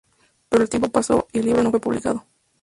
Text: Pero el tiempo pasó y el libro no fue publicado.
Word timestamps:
Pero 0.49 0.63
el 0.63 0.69
tiempo 0.71 0.89
pasó 0.89 1.27
y 1.31 1.37
el 1.37 1.45
libro 1.45 1.61
no 1.61 1.69
fue 1.69 1.79
publicado. 1.79 2.25